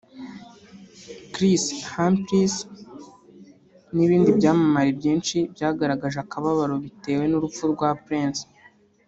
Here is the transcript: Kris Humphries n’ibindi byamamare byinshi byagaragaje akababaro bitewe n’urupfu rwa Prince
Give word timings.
Kris 1.33 1.63
Humphries 1.91 2.55
n’ibindi 3.95 4.29
byamamare 4.37 4.89
byinshi 4.99 5.37
byagaragaje 5.53 6.17
akababaro 6.21 6.75
bitewe 6.85 7.23
n’urupfu 7.27 7.63
rwa 7.75 7.89
Prince 8.05 8.43